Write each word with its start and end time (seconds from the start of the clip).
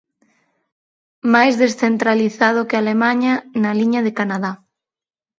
Máis 1.33 1.53
descentralizado 1.63 2.67
que 2.69 2.77
Alemaña, 2.77 3.33
na 3.61 3.71
liña 3.79 4.01
de 4.03 4.15
Canadá. 4.19 4.51